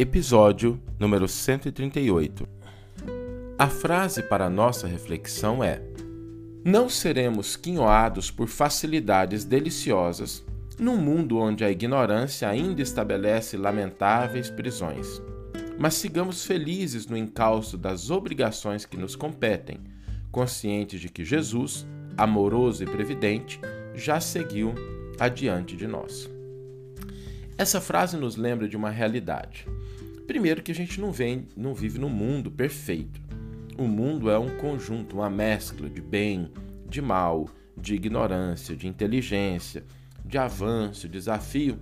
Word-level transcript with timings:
Episódio 0.00 0.80
número 0.96 1.26
138. 1.26 2.48
A 3.58 3.66
frase 3.66 4.22
para 4.22 4.48
nossa 4.48 4.86
reflexão 4.86 5.64
é: 5.64 5.82
Não 6.64 6.88
seremos 6.88 7.56
quinhoados 7.56 8.30
por 8.30 8.46
facilidades 8.46 9.44
deliciosas 9.44 10.44
num 10.78 10.96
mundo 10.96 11.36
onde 11.38 11.64
a 11.64 11.70
ignorância 11.72 12.48
ainda 12.48 12.80
estabelece 12.80 13.56
lamentáveis 13.56 14.48
prisões, 14.48 15.20
mas 15.76 15.94
sigamos 15.94 16.44
felizes 16.44 17.08
no 17.08 17.16
encalço 17.16 17.76
das 17.76 18.08
obrigações 18.08 18.86
que 18.86 18.96
nos 18.96 19.16
competem, 19.16 19.80
conscientes 20.30 21.00
de 21.00 21.08
que 21.08 21.24
Jesus, 21.24 21.84
amoroso 22.16 22.84
e 22.84 22.86
previdente, 22.86 23.60
já 23.96 24.20
seguiu 24.20 24.72
adiante 25.18 25.76
de 25.76 25.88
nós. 25.88 26.37
Essa 27.58 27.80
frase 27.80 28.16
nos 28.16 28.36
lembra 28.36 28.68
de 28.68 28.76
uma 28.76 28.88
realidade. 28.88 29.66
Primeiro 30.28 30.62
que 30.62 30.70
a 30.70 30.74
gente 30.74 31.00
não, 31.00 31.10
vem, 31.10 31.48
não 31.56 31.74
vive 31.74 31.98
num 31.98 32.08
mundo 32.08 32.52
perfeito. 32.52 33.20
O 33.76 33.88
mundo 33.88 34.30
é 34.30 34.38
um 34.38 34.56
conjunto, 34.58 35.16
uma 35.16 35.28
mescla 35.28 35.90
de 35.90 36.00
bem, 36.00 36.52
de 36.88 37.02
mal, 37.02 37.48
de 37.76 37.96
ignorância, 37.96 38.76
de 38.76 38.86
inteligência, 38.86 39.84
de 40.24 40.38
avanço, 40.38 41.08
desafio, 41.08 41.80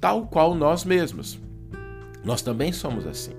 tal 0.00 0.26
qual 0.26 0.56
nós 0.56 0.84
mesmos. 0.84 1.38
Nós 2.24 2.42
também 2.42 2.72
somos 2.72 3.06
assim. 3.06 3.36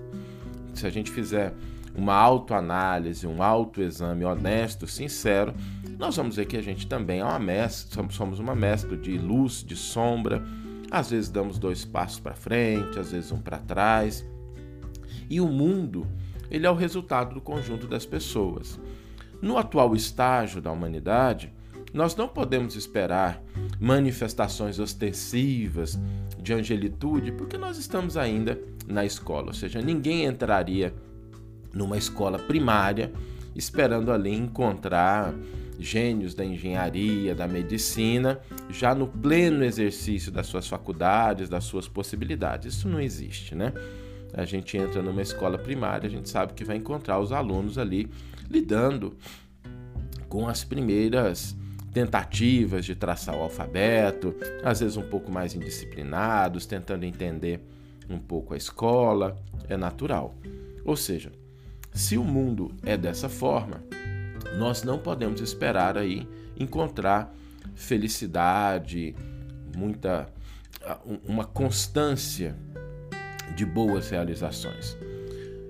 Se 0.73 0.87
a 0.87 0.89
gente 0.89 1.11
fizer 1.11 1.53
uma 1.93 2.15
autoanálise, 2.15 3.27
um 3.27 3.43
autoexame 3.43 4.23
honesto, 4.23 4.87
sincero, 4.87 5.53
nós 5.99 6.15
vamos 6.15 6.37
ver 6.37 6.45
que 6.45 6.55
a 6.55 6.63
gente 6.63 6.87
também 6.87 7.19
é 7.19 7.25
uma 7.25 7.39
mescla, 7.39 8.09
somos 8.09 8.39
uma 8.39 8.55
mescla 8.55 8.95
de 8.95 9.17
luz, 9.17 9.65
de 9.65 9.75
sombra, 9.75 10.41
às 10.93 11.09
vezes 11.09 11.27
damos 11.27 11.57
dois 11.57 11.83
passos 11.83 12.19
para 12.19 12.35
frente, 12.35 12.99
às 12.99 13.11
vezes 13.11 13.31
um 13.31 13.39
para 13.39 13.57
trás. 13.57 14.23
E 15.27 15.41
o 15.41 15.47
mundo, 15.47 16.05
ele 16.51 16.67
é 16.67 16.69
o 16.69 16.75
resultado 16.75 17.33
do 17.33 17.41
conjunto 17.41 17.87
das 17.87 18.05
pessoas. 18.05 18.79
No 19.41 19.57
atual 19.57 19.95
estágio 19.95 20.61
da 20.61 20.71
humanidade, 20.71 21.51
nós 21.91 22.15
não 22.15 22.27
podemos 22.27 22.75
esperar 22.75 23.41
manifestações 23.79 24.77
ostensivas 24.77 25.99
de 26.39 26.53
angelitude, 26.53 27.31
porque 27.31 27.57
nós 27.57 27.79
estamos 27.79 28.15
ainda 28.15 28.61
na 28.87 29.03
escola, 29.03 29.47
ou 29.47 29.53
seja, 29.53 29.81
ninguém 29.81 30.25
entraria 30.25 30.93
numa 31.73 31.97
escola 31.97 32.37
primária 32.37 33.11
esperando 33.55 34.11
ali 34.11 34.31
encontrar 34.31 35.33
gênios 35.83 36.33
da 36.33 36.45
engenharia, 36.45 37.35
da 37.35 37.47
medicina, 37.47 38.39
já 38.69 38.95
no 38.95 39.07
pleno 39.07 39.63
exercício 39.63 40.31
das 40.31 40.47
suas 40.47 40.67
faculdades, 40.67 41.49
das 41.49 41.65
suas 41.65 41.87
possibilidades. 41.87 42.75
Isso 42.75 42.87
não 42.87 42.99
existe, 42.99 43.53
né? 43.53 43.73
A 44.33 44.45
gente 44.45 44.77
entra 44.77 45.01
numa 45.01 45.21
escola 45.21 45.57
primária, 45.57 46.07
a 46.07 46.09
gente 46.09 46.29
sabe 46.29 46.53
que 46.53 46.63
vai 46.63 46.77
encontrar 46.77 47.19
os 47.19 47.31
alunos 47.31 47.77
ali 47.77 48.09
lidando 48.49 49.15
com 50.27 50.47
as 50.47 50.63
primeiras 50.63 51.55
tentativas 51.93 52.83
de 52.85 52.95
traçar 52.95 53.35
o 53.35 53.41
alfabeto, 53.41 54.33
às 54.63 54.79
vezes 54.79 54.97
um 54.97 55.03
pouco 55.03 55.31
mais 55.31 55.53
indisciplinados, 55.53 56.65
tentando 56.65 57.03
entender 57.03 57.59
um 58.09 58.17
pouco 58.17 58.53
a 58.55 58.57
escola, 58.57 59.35
é 59.69 59.77
natural. 59.77 60.35
Ou 60.83 60.95
seja, 60.95 61.31
se 61.93 62.17
o 62.17 62.23
mundo 62.23 62.71
é 62.83 62.97
dessa 62.97 63.29
forma, 63.29 63.83
nós 64.57 64.83
não 64.83 64.97
podemos 64.97 65.41
esperar 65.41 65.97
aí 65.97 66.27
encontrar 66.57 67.33
felicidade, 67.75 69.15
muita 69.75 70.27
uma 71.25 71.45
constância 71.45 72.55
de 73.55 73.65
boas 73.65 74.09
realizações. 74.09 74.97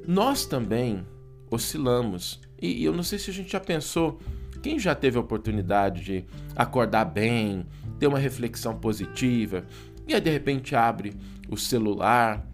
Nós 0.07 0.45
também 0.45 1.05
oscilamos 1.49 2.41
e 2.61 2.83
eu 2.83 2.93
não 2.93 3.03
sei 3.03 3.19
se 3.19 3.29
a 3.29 3.33
gente 3.33 3.51
já 3.51 3.59
pensou, 3.59 4.19
quem 4.61 4.79
já 4.79 4.95
teve 4.95 5.17
a 5.17 5.21
oportunidade 5.21 6.03
de 6.03 6.25
acordar 6.55 7.05
bem, 7.05 7.65
ter 7.99 8.07
uma 8.07 8.17
reflexão 8.17 8.75
positiva 8.75 9.65
e 10.07 10.13
aí 10.13 10.21
de 10.21 10.29
repente 10.29 10.75
abre 10.75 11.13
o 11.49 11.57
celular. 11.57 12.45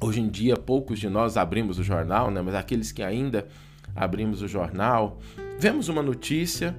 Hoje 0.00 0.20
em 0.20 0.28
dia 0.28 0.56
poucos 0.56 0.98
de 0.98 1.08
nós 1.08 1.36
abrimos 1.36 1.78
o 1.78 1.84
jornal, 1.84 2.30
né? 2.30 2.42
Mas 2.42 2.54
aqueles 2.54 2.90
que 2.90 3.02
ainda 3.02 3.46
abrimos 3.94 4.42
o 4.42 4.48
jornal, 4.48 5.18
vemos 5.58 5.88
uma 5.88 6.02
notícia 6.02 6.76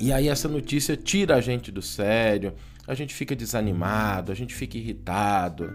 e 0.00 0.12
aí 0.12 0.28
essa 0.28 0.48
notícia 0.48 0.96
tira 0.96 1.36
a 1.36 1.40
gente 1.40 1.70
do 1.70 1.82
sério, 1.82 2.54
a 2.86 2.94
gente 2.94 3.14
fica 3.14 3.34
desanimado, 3.34 4.32
a 4.32 4.34
gente 4.34 4.54
fica 4.54 4.76
irritado. 4.76 5.72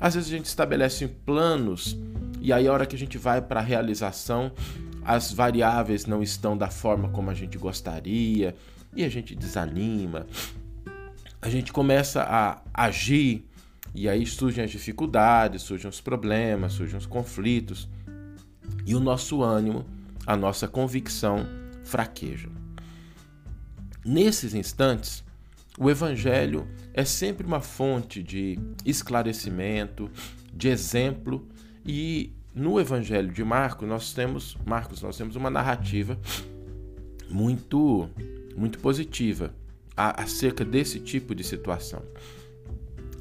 Às 0.00 0.14
vezes 0.14 0.32
a 0.32 0.36
gente 0.36 0.46
estabelece 0.46 1.06
planos 1.08 1.96
e 2.40 2.52
aí 2.52 2.66
a 2.66 2.72
hora 2.72 2.86
que 2.86 2.94
a 2.94 2.98
gente 2.98 3.18
vai 3.18 3.40
para 3.40 3.60
a 3.60 3.62
realização, 3.62 4.52
as 5.04 5.32
variáveis 5.32 6.06
não 6.06 6.22
estão 6.22 6.56
da 6.56 6.68
forma 6.68 7.08
como 7.08 7.30
a 7.30 7.34
gente 7.34 7.58
gostaria 7.58 8.54
e 8.94 9.04
a 9.04 9.08
gente 9.08 9.34
desanima. 9.34 10.26
A 11.40 11.48
gente 11.48 11.72
começa 11.72 12.22
a 12.22 12.62
agir 12.72 13.44
e 13.94 14.08
aí 14.08 14.26
surgem 14.26 14.64
as 14.64 14.70
dificuldades, 14.70 15.62
surgem 15.62 15.88
os 15.88 16.00
problemas, 16.00 16.74
surgem 16.74 16.98
os 16.98 17.06
conflitos 17.06 17.88
e 18.84 18.94
o 18.94 19.00
nosso 19.00 19.42
ânimo, 19.42 19.84
a 20.26 20.36
nossa 20.36 20.66
convicção 20.66 21.46
fraquejam. 21.84 22.50
Nesses 24.04 24.54
instantes, 24.54 25.24
o 25.78 25.90
Evangelho 25.90 26.66
é 26.92 27.04
sempre 27.04 27.46
uma 27.46 27.60
fonte 27.60 28.22
de 28.22 28.58
esclarecimento, 28.84 30.10
de 30.52 30.68
exemplo, 30.68 31.46
e 31.84 32.32
no 32.54 32.80
Evangelho 32.80 33.32
de 33.32 33.44
Marcos 33.44 33.88
nós 33.88 34.12
temos, 34.12 34.56
Marcos, 34.64 35.02
nós 35.02 35.16
temos 35.16 35.36
uma 35.36 35.50
narrativa 35.50 36.18
muito, 37.28 38.08
muito 38.56 38.78
positiva 38.78 39.54
acerca 39.96 40.64
desse 40.64 41.00
tipo 41.00 41.34
de 41.34 41.44
situação. 41.44 42.02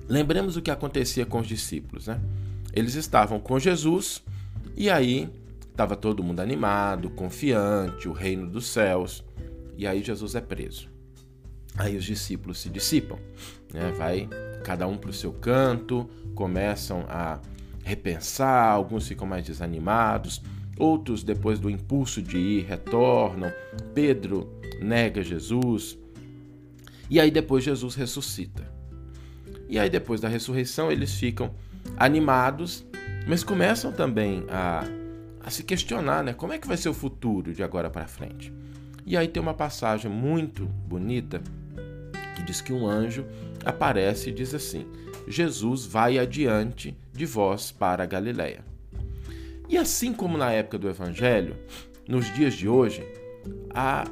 Lembremos 0.07 0.55
o 0.55 0.61
que 0.61 0.71
acontecia 0.71 1.25
com 1.25 1.39
os 1.39 1.47
discípulos, 1.47 2.07
né? 2.07 2.21
Eles 2.73 2.95
estavam 2.95 3.39
com 3.39 3.57
Jesus 3.57 4.21
e 4.75 4.89
aí 4.89 5.29
estava 5.75 5.97
todo 5.97 6.23
mundo 6.23 6.39
animado, 6.39 7.09
confiante, 7.09 8.07
o 8.07 8.13
reino 8.13 8.47
dos 8.47 8.65
céus. 8.65 9.25
E 9.77 9.85
aí 9.85 10.01
Jesus 10.01 10.33
é 10.33 10.39
preso. 10.39 10.89
Aí 11.77 11.97
os 11.97 12.05
discípulos 12.05 12.59
se 12.59 12.69
dissipam, 12.69 13.19
né? 13.73 13.91
vai 13.91 14.29
cada 14.63 14.87
um 14.87 14.95
para 14.95 15.09
o 15.09 15.13
seu 15.13 15.33
canto, 15.33 16.09
começam 16.33 17.05
a 17.09 17.41
repensar, 17.83 18.71
alguns 18.71 19.05
ficam 19.05 19.27
mais 19.27 19.45
desanimados, 19.45 20.41
outros, 20.79 21.23
depois 21.23 21.59
do 21.59 21.69
impulso 21.69 22.21
de 22.21 22.37
ir, 22.37 22.65
retornam. 22.65 23.51
Pedro 23.93 24.49
nega 24.81 25.21
Jesus. 25.21 25.97
E 27.09 27.19
aí 27.19 27.29
depois 27.29 27.65
Jesus 27.65 27.95
ressuscita. 27.95 28.63
E 29.67 29.77
aí 29.77 29.89
depois 29.89 30.21
da 30.21 30.29
ressurreição 30.29 30.89
eles 30.89 31.13
ficam 31.13 31.53
animados, 31.97 32.85
mas 33.27 33.43
começam 33.43 33.91
também 33.91 34.45
a, 34.49 34.85
a 35.45 35.51
se 35.51 35.63
questionar, 35.63 36.23
né? 36.23 36.33
Como 36.33 36.53
é 36.53 36.57
que 36.57 36.67
vai 36.67 36.75
ser 36.75 36.89
o 36.89 36.93
futuro 36.93 37.53
de 37.53 37.61
agora 37.61 37.87
para 37.87 38.07
frente? 38.07 38.51
E 39.05 39.15
aí 39.15 39.27
tem 39.27 39.41
uma 39.41 39.53
passagem 39.53 40.09
muito 40.09 40.65
bonita 40.65 41.39
que 42.35 42.41
diz 42.41 42.61
que 42.61 42.73
um 42.73 42.87
anjo 42.87 43.23
aparece 43.63 44.31
e 44.31 44.33
diz 44.33 44.55
assim: 44.55 44.87
Jesus 45.27 45.85
vai 45.85 46.17
adiante 46.17 46.97
de 47.13 47.27
vós 47.27 47.71
para 47.71 48.01
a 48.01 48.07
Galiléia. 48.07 48.65
E 49.69 49.77
assim 49.77 50.13
como 50.13 50.35
na 50.35 50.51
época 50.51 50.79
do 50.79 50.89
Evangelho, 50.89 51.55
nos 52.07 52.33
dias 52.33 52.55
de 52.55 52.67
hoje, 52.67 53.05
a 53.69 54.03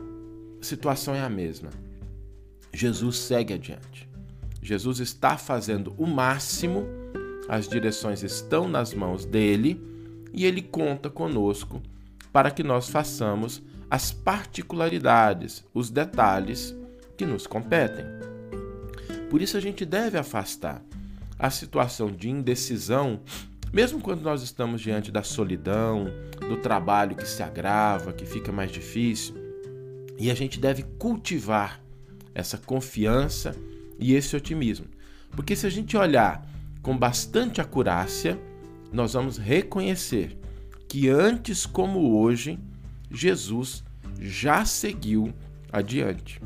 situação 0.61 1.15
é 1.15 1.21
a 1.21 1.29
mesma. 1.29 1.71
Jesus 2.71 3.17
segue 3.17 3.55
adiante. 3.55 4.07
Jesus 4.61 4.99
está 4.99 5.35
fazendo 5.35 5.95
o 5.97 6.05
máximo, 6.05 6.85
as 7.49 7.67
direções 7.67 8.21
estão 8.21 8.67
nas 8.67 8.93
mãos 8.93 9.25
dele 9.25 9.92
e 10.33 10.45
ele 10.45 10.61
conta 10.61 11.09
conosco 11.09 11.81
para 12.31 12.49
que 12.49 12.63
nós 12.63 12.89
façamos 12.89 13.61
as 13.89 14.11
particularidades, 14.11 15.63
os 15.73 15.91
detalhes 15.91 16.75
que 17.15 17.25
nos 17.25 17.45
competem. 17.45 18.05
Por 19.29 19.41
isso 19.41 19.55
a 19.55 19.59
gente 19.59 19.85
deve 19.85 20.17
afastar 20.17 20.81
a 21.37 21.49
situação 21.49 22.11
de 22.11 22.29
indecisão, 22.29 23.19
mesmo 23.71 24.01
quando 24.01 24.21
nós 24.21 24.41
estamos 24.41 24.81
diante 24.81 25.11
da 25.11 25.23
solidão, 25.23 26.05
do 26.39 26.57
trabalho 26.57 27.15
que 27.15 27.27
se 27.27 27.43
agrava, 27.43 28.13
que 28.13 28.25
fica 28.25 28.51
mais 28.51 28.71
difícil. 28.71 29.35
E 30.17 30.31
a 30.31 30.33
gente 30.33 30.59
deve 30.59 30.83
cultivar 30.97 31.81
essa 32.33 32.57
confiança 32.57 33.55
e 33.99 34.13
esse 34.13 34.35
otimismo. 34.35 34.87
Porque 35.31 35.55
se 35.55 35.65
a 35.65 35.69
gente 35.69 35.97
olhar 35.97 36.47
com 36.81 36.97
bastante 36.97 37.61
acurácia, 37.61 38.39
nós 38.93 39.13
vamos 39.13 39.37
reconhecer 39.37 40.37
que 40.87 41.09
antes 41.09 41.65
como 41.65 42.19
hoje, 42.19 42.59
Jesus 43.09 43.83
já 44.19 44.63
seguiu 44.63 45.33
adiante. 45.71 46.39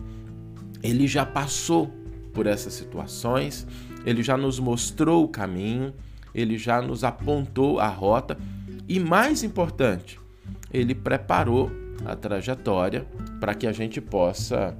Ele 0.82 1.06
já 1.06 1.26
passou 1.26 1.92
por 2.34 2.48
essas 2.48 2.74
situações, 2.74 3.68
ele 4.06 4.24
já 4.24 4.38
nos 4.38 4.58
mostrou 4.58 5.26
o 5.26 5.28
caminho, 5.28 5.94
ele 6.34 6.58
já 6.58 6.82
nos 6.82 7.04
apontou 7.04 7.80
a 7.80 7.90
rota 7.90 8.38
e, 8.88 8.98
mais 9.00 9.44
importante, 9.44 10.18
ele 10.72 10.96
preparou 10.96 11.70
a 12.06 12.16
trajetória 12.16 13.06
para 13.40 13.54
que 13.54 13.68
a 13.68 13.74
gente 13.74 14.00
possa, 14.00 14.78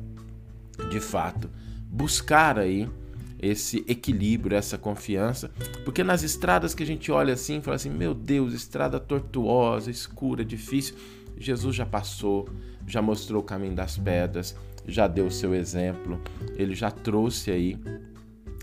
de 0.90 1.02
fato, 1.02 1.50
buscar 1.92 2.58
aí 2.58 2.90
esse 3.40 3.84
equilíbrio, 3.88 4.58
essa 4.58 4.78
confiança, 4.78 5.52
porque 5.86 6.04
nas 6.04 6.24
estradas 6.24 6.74
que 6.74 6.84
a 6.84 6.86
gente 6.86 7.12
olha 7.12 7.34
assim, 7.34 7.62
fala 7.62 7.76
assim: 7.76 7.90
meu 7.90 8.14
Deus, 8.14 8.54
estrada 8.54 9.00
tortuosa, 9.00 9.92
escura, 9.92 10.44
difícil. 10.44 10.96
Jesus 11.40 11.76
já 11.76 11.86
passou, 11.86 12.50
já 12.88 13.00
mostrou 13.00 13.42
o 13.42 13.46
caminho 13.46 13.76
das 13.76 13.96
pedras, 13.96 14.56
já 14.88 15.06
deu 15.08 15.28
o 15.28 15.32
seu 15.32 15.54
exemplo, 15.54 16.20
ele 16.56 16.74
já 16.74 16.90
trouxe 16.90 17.52
aí 17.52 17.78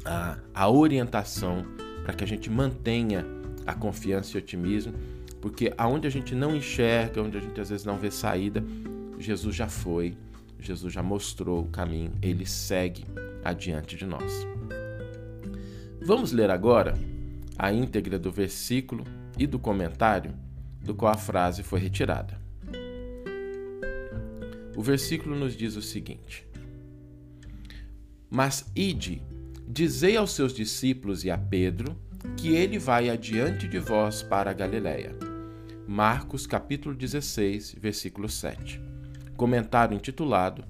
a, 0.04 0.38
a 0.52 0.68
orientação 0.68 1.64
para 2.02 2.14
que 2.14 2.24
a 2.24 2.26
gente 2.26 2.50
mantenha 2.50 3.24
a 3.66 3.74
confiança 3.74 4.36
e 4.36 4.38
otimismo, 4.38 4.92
porque 5.40 5.72
aonde 5.78 6.06
a 6.06 6.10
gente 6.10 6.34
não 6.34 6.56
enxerga, 6.56 7.22
onde 7.22 7.38
a 7.38 7.40
gente 7.40 7.60
às 7.60 7.70
vezes 7.70 7.86
não 7.86 7.96
vê 7.96 8.10
saída, 8.10 8.64
Jesus 9.18 9.54
já 9.54 9.68
foi, 9.68 10.16
Jesus 10.58 10.92
já 10.92 11.02
mostrou 11.02 11.60
o 11.60 11.68
caminho, 11.68 12.10
ele 12.20 12.44
segue 12.44 13.04
adiante 13.44 13.96
de 13.96 14.06
nós. 14.06 14.53
Vamos 16.06 16.32
ler 16.32 16.50
agora 16.50 16.92
a 17.58 17.72
íntegra 17.72 18.18
do 18.18 18.30
versículo 18.30 19.04
e 19.38 19.46
do 19.46 19.58
comentário 19.58 20.34
do 20.82 20.94
qual 20.94 21.10
a 21.10 21.16
frase 21.16 21.62
foi 21.62 21.80
retirada. 21.80 22.38
O 24.76 24.82
versículo 24.82 25.34
nos 25.34 25.56
diz 25.56 25.76
o 25.76 25.80
seguinte: 25.80 26.46
Mas 28.28 28.70
ide, 28.76 29.22
dizei 29.66 30.14
aos 30.14 30.32
seus 30.32 30.52
discípulos 30.52 31.24
e 31.24 31.30
a 31.30 31.38
Pedro 31.38 31.96
que 32.36 32.54
ele 32.54 32.78
vai 32.78 33.08
adiante 33.08 33.66
de 33.66 33.78
vós 33.78 34.22
para 34.22 34.50
a 34.50 34.54
Galiléia. 34.54 35.16
Marcos 35.88 36.46
capítulo 36.46 36.94
16, 36.94 37.76
versículo 37.80 38.28
7. 38.28 38.78
Comentário 39.38 39.96
intitulado 39.96 40.64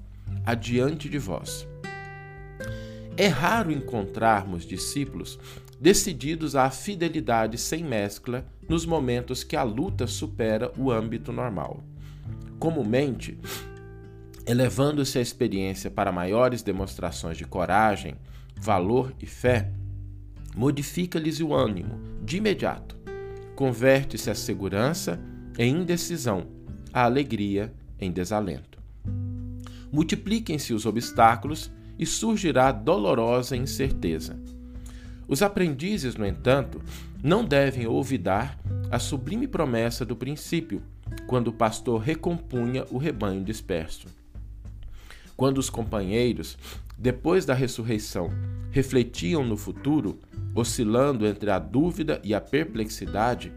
Adiante 0.45 1.09
de 1.09 1.17
vós. 1.17 1.67
É 3.17 3.27
raro 3.27 3.71
encontrarmos 3.71 4.65
discípulos 4.65 5.39
decididos 5.79 6.55
à 6.55 6.69
fidelidade 6.69 7.57
sem 7.57 7.83
mescla 7.83 8.45
nos 8.67 8.85
momentos 8.85 9.43
que 9.43 9.55
a 9.55 9.63
luta 9.63 10.05
supera 10.05 10.71
o 10.77 10.91
âmbito 10.91 11.31
normal. 11.31 11.83
Comumente, 12.59 13.37
elevando-se 14.45 15.17
a 15.17 15.21
experiência 15.21 15.89
para 15.89 16.11
maiores 16.11 16.61
demonstrações 16.61 17.37
de 17.37 17.45
coragem, 17.45 18.15
valor 18.57 19.13
e 19.21 19.25
fé, 19.25 19.71
modifica-lhes 20.55 21.39
o 21.39 21.53
ânimo 21.53 21.99
de 22.23 22.37
imediato. 22.37 22.97
Converte-se 23.55 24.29
a 24.29 24.35
segurança 24.35 25.19
em 25.57 25.77
indecisão, 25.77 26.47
a 26.91 27.03
alegria 27.03 27.73
em 27.99 28.11
desalento. 28.11 28.79
Multipliquem-se 29.91 30.73
os 30.73 30.85
obstáculos 30.85 31.71
e 31.97 32.05
surgirá 32.05 32.71
dolorosa 32.71 33.55
incerteza. 33.55 34.37
Os 35.27 35.41
aprendizes, 35.41 36.15
no 36.15 36.25
entanto, 36.25 36.81
não 37.23 37.43
devem 37.43 37.87
olvidar 37.87 38.59
a 38.91 38.99
sublime 38.99 39.47
promessa 39.47 40.05
do 40.05 40.15
princípio, 40.15 40.83
quando 41.27 41.47
o 41.47 41.53
pastor 41.53 42.01
recompunha 42.01 42.85
o 42.91 42.97
rebanho 42.97 43.43
disperso. 43.43 44.07
Quando 45.35 45.57
os 45.57 45.69
companheiros, 45.69 46.57
depois 46.97 47.45
da 47.45 47.53
ressurreição, 47.53 48.29
refletiam 48.71 49.43
no 49.43 49.57
futuro, 49.57 50.19
oscilando 50.53 51.25
entre 51.25 51.49
a 51.49 51.59
dúvida 51.59 52.21
e 52.23 52.33
a 52.33 52.39
perplexidade, 52.39 53.51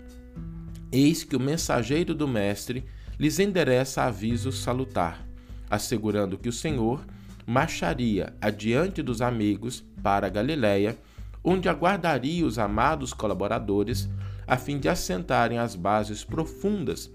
eis 0.91 1.23
que 1.23 1.37
o 1.37 1.41
mensageiro 1.41 2.15
do 2.15 2.27
Mestre 2.27 2.85
lhes 3.19 3.39
endereça 3.39 4.03
aviso 4.03 4.51
salutar, 4.51 5.27
assegurando 5.69 6.39
que 6.39 6.49
o 6.49 6.53
Senhor 6.53 7.05
marcharia 7.49 8.35
adiante 8.43 9.03
dos 9.03 9.23
amigos 9.23 9.83
para 10.03 10.29
Galiléia, 10.29 10.99
onde 11.43 11.67
aguardaria 11.67 12.45
os 12.45 12.59
amados 12.59 13.15
colaboradores 13.15 14.07
a 14.47 14.59
fim 14.59 14.79
de 14.79 14.87
assentarem 14.87 15.59
as 15.59 15.75
bases 15.75 16.23
profundas 16.23 17.11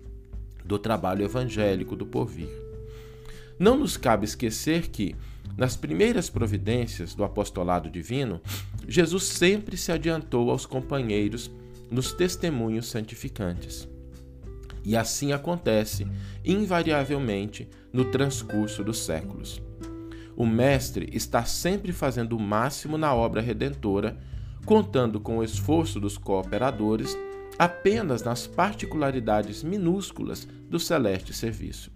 do 0.66 0.80
trabalho 0.80 1.24
evangélico 1.24 1.96
do 1.96 2.08
porvir. 2.08 2.50
Não 3.60 3.78
nos 3.78 3.96
cabe 3.96 4.26
esquecer 4.26 4.88
que, 4.88 5.16
nas 5.56 5.76
primeiras 5.76 6.32
providências 6.32 7.14
do 7.14 7.24
apostolado 7.24 7.88
divino, 7.88 8.42
Jesus 8.88 9.26
sempre 9.26 9.78
se 9.78 9.92
adiantou 9.92 10.50
aos 10.50 10.66
companheiros 10.66 11.52
nos 11.92 12.12
testemunhos 12.12 12.88
santificantes. 12.88 13.88
E 14.84 14.98
assim 14.98 15.32
acontece, 15.32 16.08
invariavelmente, 16.44 17.70
no 17.94 18.06
transcurso 18.06 18.84
dos 18.84 18.98
séculos. 18.98 19.62
O 20.36 20.46
Mestre 20.46 21.10
está 21.14 21.46
sempre 21.46 21.92
fazendo 21.92 22.36
o 22.36 22.40
máximo 22.40 22.98
na 22.98 23.14
obra 23.14 23.42
redentora, 23.42 24.18
contando 24.66 25.20
com 25.20 25.38
o 25.38 25.44
esforço 25.44 26.00
dos 26.00 26.18
cooperadores 26.18 27.16
apenas 27.58 28.24
nas 28.24 28.48
particularidades 28.48 29.64
minúsculas 29.64 30.48
do 30.70 30.80
celeste 30.80 31.34
serviço. 31.34 31.92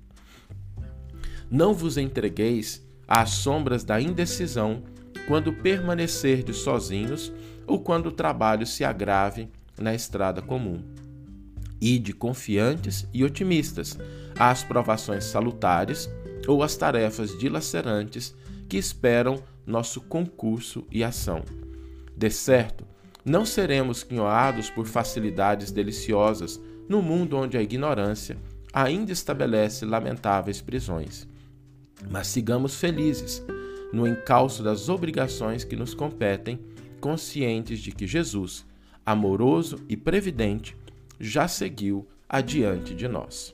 Não 1.50 1.74
vos 1.74 1.98
entregueis 1.98 2.86
às 3.08 3.30
sombras 3.32 3.84
da 3.84 4.00
indecisão 4.00 4.84
quando 5.28 5.54
permanecerdes 5.54 6.58
sozinhos 6.58 7.32
ou 7.66 7.80
quando 7.80 8.08
o 8.08 8.12
trabalho 8.12 8.66
se 8.66 8.84
agrave 8.84 9.50
na 9.80 9.96
estrada 9.96 10.42
comum. 10.42 10.84
Ide 11.80 12.14
confiantes 12.14 13.08
e 13.14 13.24
otimistas 13.24 13.98
às 14.38 14.64
provações 14.64 15.26
salutares 15.26 16.10
ou 16.48 16.64
as 16.64 16.76
tarefas 16.76 17.38
dilacerantes 17.38 18.34
que 18.68 18.78
esperam 18.78 19.44
nosso 19.66 20.02
concurso 20.02 20.86
e 20.90 21.04
ação. 21.04 21.44
De 22.16 22.30
certo, 22.30 22.86
não 23.24 23.46
seremos 23.46 24.04
quinhoados 24.04 24.70
por 24.70 24.88
facilidades 24.88 25.72
deliciosas 25.72 26.60
no 26.88 27.02
mundo 27.02 27.36
onde 27.38 27.58
a 27.58 27.62
ignorância 27.62 28.38
ainda 28.72 29.12
estabelece 29.12 29.86
lamentáveis 29.86 30.62
prisões. 30.62 31.28
Mas 32.10 32.28
sigamos 32.28 32.76
felizes 32.76 33.44
no 33.92 34.08
encalço 34.08 34.64
das 34.64 34.88
obrigações 34.90 35.64
que 35.64 35.76
nos 35.76 35.94
competem, 35.94 36.60
conscientes 37.00 37.80
de 37.80 37.92
que 37.92 38.08
Jesus, 38.08 38.66
amoroso 39.06 39.84
e 39.90 39.98
previdente, 39.98 40.76
já 41.20 41.48
seguiu 41.48 42.08
adiante 42.30 42.94
de 42.94 43.08
nós. 43.08 43.54